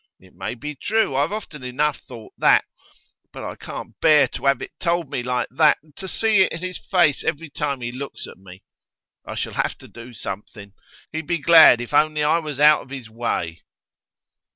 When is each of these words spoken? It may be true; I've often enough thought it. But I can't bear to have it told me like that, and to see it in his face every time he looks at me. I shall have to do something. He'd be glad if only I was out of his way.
It 0.19 0.33
may 0.33 0.55
be 0.55 0.73
true; 0.73 1.15
I've 1.15 1.31
often 1.31 1.61
enough 1.63 1.97
thought 1.99 2.33
it. 2.41 2.63
But 3.31 3.43
I 3.43 3.55
can't 3.55 3.99
bear 3.99 4.27
to 4.29 4.47
have 4.47 4.59
it 4.59 4.71
told 4.79 5.11
me 5.11 5.21
like 5.21 5.49
that, 5.51 5.77
and 5.83 5.95
to 5.97 6.07
see 6.07 6.39
it 6.41 6.51
in 6.51 6.61
his 6.61 6.79
face 6.79 7.23
every 7.23 7.51
time 7.51 7.81
he 7.81 7.91
looks 7.91 8.25
at 8.25 8.39
me. 8.39 8.63
I 9.27 9.35
shall 9.35 9.53
have 9.53 9.77
to 9.77 9.87
do 9.87 10.11
something. 10.15 10.73
He'd 11.11 11.27
be 11.27 11.37
glad 11.37 11.81
if 11.81 11.93
only 11.93 12.23
I 12.23 12.39
was 12.39 12.59
out 12.59 12.81
of 12.81 12.89
his 12.89 13.11
way. 13.11 13.61